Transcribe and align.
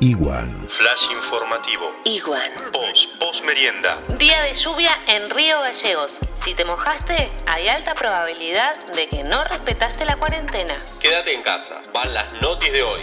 Igual. 0.00 0.48
Flash 0.68 1.10
informativo. 1.16 1.84
Igual. 2.04 2.50
Post, 2.72 3.08
post 3.18 3.44
merienda. 3.44 4.02
Día 4.18 4.42
de 4.42 4.54
lluvia 4.54 4.90
en 5.06 5.28
Río 5.30 5.60
Gallegos. 5.60 6.18
Si 6.40 6.54
te 6.54 6.64
mojaste, 6.64 7.30
hay 7.46 7.68
alta 7.68 7.94
probabilidad 7.94 8.74
de 8.94 9.08
que 9.08 9.22
no 9.22 9.44
respetaste 9.44 10.04
la 10.04 10.16
cuarentena. 10.16 10.84
Quédate 11.00 11.32
en 11.32 11.42
casa. 11.42 11.80
Van 11.92 12.12
las 12.12 12.34
noticias 12.42 12.74
de 12.74 12.82
hoy. 12.82 13.00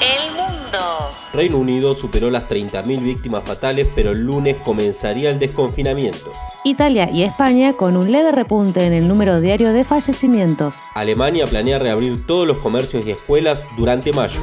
El 0.00 0.30
mundo. 0.32 1.12
Reino 1.32 1.58
Unido 1.58 1.94
superó 1.94 2.30
las 2.30 2.48
30.000 2.48 3.02
víctimas 3.02 3.42
fatales, 3.44 3.88
pero 3.94 4.12
el 4.12 4.20
lunes 4.20 4.56
comenzaría 4.56 5.30
el 5.30 5.38
desconfinamiento. 5.38 6.32
Italia 6.64 7.10
y 7.12 7.22
España 7.22 7.72
con 7.74 7.96
un 7.96 8.10
leve 8.10 8.32
repunte 8.32 8.86
en 8.86 8.92
el 8.92 9.08
número 9.08 9.40
diario 9.40 9.72
de 9.72 9.84
fallecimientos. 9.84 10.76
Alemania 10.94 11.46
planea 11.46 11.78
reabrir 11.78 12.26
todos 12.26 12.46
los 12.46 12.58
comercios 12.58 13.06
y 13.06 13.10
escuelas 13.10 13.66
durante 13.76 14.12
mayo. 14.12 14.40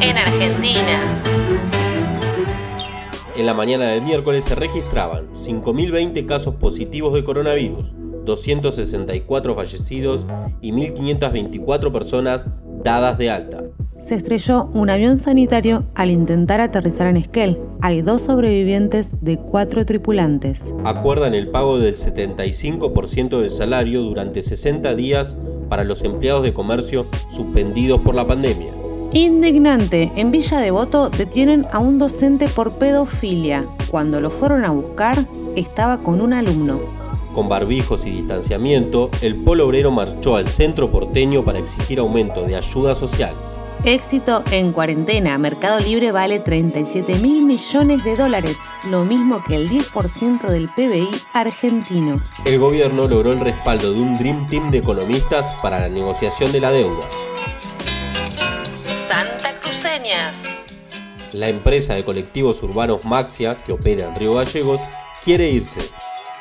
En 0.00 0.16
Argentina. 0.16 1.14
En 3.36 3.46
la 3.46 3.54
mañana 3.54 3.86
del 3.86 4.02
miércoles 4.02 4.44
se 4.44 4.54
registraban 4.54 5.32
5.020 5.32 6.24
casos 6.26 6.54
positivos 6.54 7.14
de 7.14 7.24
coronavirus, 7.24 7.92
264 8.24 9.54
fallecidos 9.54 10.26
y 10.60 10.72
1.524 10.72 11.92
personas 11.92 12.46
dadas 12.82 13.18
de 13.18 13.30
alta. 13.30 13.64
Se 13.98 14.14
estrelló 14.14 14.70
un 14.72 14.90
avión 14.90 15.18
sanitario 15.18 15.84
al 15.96 16.10
intentar 16.10 16.60
aterrizar 16.60 17.08
en 17.08 17.16
Esquel. 17.16 17.58
Hay 17.80 18.02
dos 18.02 18.22
sobrevivientes 18.22 19.10
de 19.20 19.36
cuatro 19.36 19.84
tripulantes. 19.84 20.64
Acuerdan 20.84 21.34
el 21.34 21.48
pago 21.48 21.78
del 21.78 21.96
75% 21.96 23.40
del 23.40 23.50
salario 23.50 24.02
durante 24.02 24.42
60 24.42 24.94
días 24.94 25.36
para 25.68 25.84
los 25.84 26.02
empleados 26.04 26.44
de 26.44 26.54
comercio 26.54 27.04
suspendidos 27.28 28.00
por 28.00 28.14
la 28.14 28.26
pandemia. 28.26 28.70
Indignante, 29.12 30.12
en 30.16 30.30
Villa 30.30 30.58
Devoto 30.58 31.08
detienen 31.08 31.66
a 31.72 31.78
un 31.78 31.98
docente 31.98 32.46
por 32.46 32.78
pedofilia. 32.78 33.64
Cuando 33.90 34.20
lo 34.20 34.30
fueron 34.30 34.66
a 34.66 34.70
buscar, 34.70 35.26
estaba 35.56 35.98
con 35.98 36.20
un 36.20 36.34
alumno. 36.34 36.80
Con 37.32 37.48
barbijos 37.48 38.04
y 38.04 38.10
distanciamiento, 38.10 39.10
el 39.22 39.36
polo 39.36 39.66
obrero 39.66 39.90
marchó 39.90 40.36
al 40.36 40.46
centro 40.46 40.90
porteño 40.90 41.42
para 41.42 41.58
exigir 41.58 42.00
aumento 42.00 42.42
de 42.42 42.56
ayuda 42.56 42.94
social. 42.94 43.34
Éxito 43.84 44.42
en 44.50 44.72
cuarentena. 44.72 45.38
Mercado 45.38 45.80
Libre 45.80 46.12
vale 46.12 46.40
37 46.40 47.14
mil 47.14 47.46
millones 47.46 48.04
de 48.04 48.16
dólares, 48.16 48.56
lo 48.90 49.04
mismo 49.04 49.42
que 49.42 49.56
el 49.56 49.70
10% 49.70 50.48
del 50.48 50.68
PBI 50.68 51.08
argentino. 51.32 52.16
El 52.44 52.58
gobierno 52.58 53.08
logró 53.08 53.32
el 53.32 53.40
respaldo 53.40 53.92
de 53.92 54.00
un 54.00 54.18
Dream 54.18 54.46
Team 54.46 54.70
de 54.70 54.78
economistas 54.78 55.46
para 55.62 55.78
la 55.80 55.88
negociación 55.88 56.52
de 56.52 56.60
la 56.60 56.72
deuda. 56.72 57.06
Santa 59.18 59.50
Cruceñas. 59.60 60.36
La 61.32 61.48
empresa 61.48 61.94
de 61.94 62.04
colectivos 62.04 62.62
urbanos 62.62 63.04
Maxia, 63.04 63.56
que 63.66 63.72
opera 63.72 64.06
en 64.06 64.14
Río 64.14 64.34
Gallegos, 64.34 64.80
quiere 65.24 65.50
irse. 65.50 65.80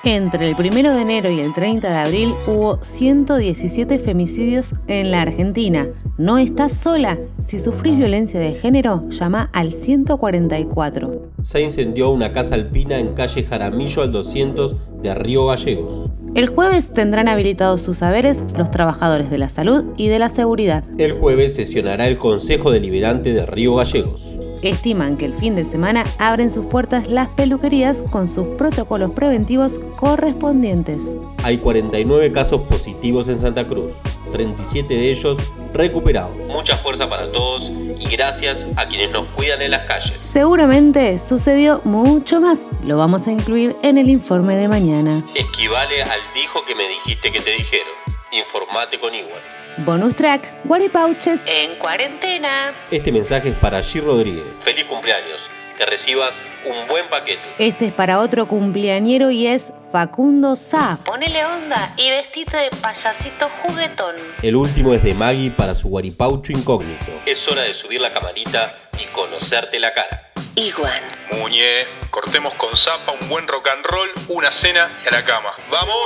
Entre 0.03 0.47
el 0.47 0.56
1 0.56 0.95
de 0.95 1.02
enero 1.02 1.31
y 1.31 1.39
el 1.39 1.55
30 1.55 1.89
de 1.89 1.95
abril 1.95 2.36
hubo 2.45 2.78
117 2.83 3.98
femicidios 3.98 4.75
en 4.88 5.09
la 5.09 5.23
Argentina. 5.23 5.88
No 6.20 6.38
estás 6.38 6.73
sola. 6.73 7.17
Si 7.44 7.59
sufrís 7.59 7.98
violencia 7.98 8.39
de 8.39 8.53
género, 8.53 9.02
llama 9.09 9.50
al 9.53 9.73
144. 9.73 11.31
Se 11.42 11.61
incendió 11.61 12.11
una 12.11 12.31
casa 12.31 12.53
alpina 12.53 13.00
en 13.00 13.16
calle 13.16 13.44
Jaramillo 13.44 14.03
al 14.03 14.11
200 14.11 15.02
de 15.02 15.16
Río 15.16 15.48
Gallegos. 15.48 16.11
El 16.38 16.49
jueves 16.49 16.93
tendrán 16.93 17.30
habilitados 17.30 17.81
sus 17.81 17.97
saberes 17.97 18.43
los 18.55 18.69
trabajadores 18.69 19.31
de 19.31 19.39
la 19.39 19.49
salud 19.49 19.85
y 19.97 20.07
de 20.07 20.19
la 20.19 20.30
seguridad. 20.30 20.83
El 20.99 21.13
jueves 21.13 21.55
sesionará 21.55 22.07
el 22.07 22.17
Consejo 22.17 22.69
Deliberante 22.69 23.33
de 23.33 23.43
Río 23.47 23.73
Gallegos. 23.73 24.38
Estiman 24.61 25.17
que 25.17 25.25
el 25.25 25.31
fin 25.31 25.55
de 25.55 25.65
semana 25.65 26.05
abren 26.19 26.52
sus 26.52 26.67
puertas 26.67 27.08
las 27.09 27.33
peluquerías 27.33 28.03
con 28.11 28.27
sus 28.27 28.49
protocolos 28.49 29.15
preventivos 29.15 29.83
correspondientes. 29.95 31.20
Hay 31.42 31.58
49 31.58 32.31
casos 32.31 32.67
positivos 32.67 33.27
en 33.30 33.39
Santa 33.39 33.67
Cruz, 33.67 33.93
37 34.32 34.93
de 34.93 35.11
ellos 35.11 35.38
recuperados. 35.73 36.48
Mucha 36.48 36.76
fuerza 36.77 37.10
para 37.10 37.27
todos 37.27 37.71
y 37.99 38.05
gracias 38.05 38.67
a 38.76 38.88
quienes 38.88 39.11
nos 39.11 39.32
cuidan 39.32 39.61
en 39.61 39.71
las 39.71 39.86
calles. 39.86 40.14
Seguramente 40.20 41.20
sucedió 41.20 41.82
mucho 41.83 42.39
más. 42.39 42.70
Lo 42.83 42.98
vamos 42.98 43.27
a 43.27 43.32
incluir 43.32 43.76
en 43.83 43.98
el 43.98 44.10
informe 44.10 44.55
de 44.55 44.67
mañana. 44.67 45.23
Equivale 45.36 46.04
al 46.04 46.20
dijo 46.33 46.64
que 46.66 46.76
me 46.76 46.87
dijiste 46.87 47.32
que 47.32 47.39
te 47.39 47.52
dijeron. 47.52 47.93
Informate 48.32 48.99
con 48.99 49.14
igual. 49.14 49.42
Bonus 49.86 50.16
track, 50.16 50.66
Guaripauches. 50.66 51.43
En 51.45 51.77
cuarentena. 51.77 52.73
Este 52.89 53.11
mensaje 53.11 53.49
es 53.49 53.55
para 53.55 53.80
G. 53.80 54.02
Rodríguez. 54.02 54.58
Feliz 54.60 54.86
cumpleaños. 54.86 55.49
Que 55.77 55.86
recibas 55.86 56.39
un 56.65 56.88
buen 56.88 57.08
paquete. 57.08 57.48
Este 57.60 57.88
es 57.88 57.93
para 57.93 58.20
otro 58.20 58.48
cumpleañero 58.48 59.30
y 59.30 59.45
es 59.45 59.73
Facundo 59.92 60.55
Sa. 60.55 60.98
Ponele 61.05 61.45
onda 61.45 61.93
y 61.98 62.10
vestite 62.10 62.58
de 62.58 62.70
payasito 62.82 63.48
juguetón. 63.61 64.16
El 64.42 64.55
último 64.55 64.95
es 64.95 65.04
de 65.04 65.14
Maggie 65.14 65.52
para 65.52 65.76
su 65.76 65.89
guaripaucho 65.89 66.52
incógnito. 66.52 67.05
Es 67.27 67.48
hora 67.48 67.61
de 67.61 67.76
subir 67.76 68.02
la 68.02 68.11
camarita 68.11 68.76
y 68.99 69.05
conocerte 69.14 69.80
la 69.80 69.93
cara. 69.93 70.32
Igual. 70.55 70.99
Muñe, 71.33 71.86
cortemos 72.10 72.55
con 72.55 72.76
zapa, 72.76 73.11
un 73.11 73.30
buen 73.30 73.48
rock 73.48 73.67
and 73.67 73.86
roll, 73.86 74.10
una 74.30 74.52
cena 74.52 74.92
y 75.05 75.08
a 75.08 75.11
la 75.11 75.23
cama. 75.23 75.54
¡Vamos! 75.70 76.05